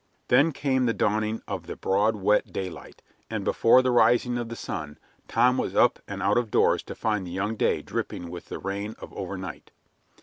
[0.29, 4.55] Then came the dawning of the broad, wet daylight, and before the rising of the
[4.55, 8.45] sun Tom was up and out of doors to find the young day dripping with
[8.49, 9.69] the rain of overnight.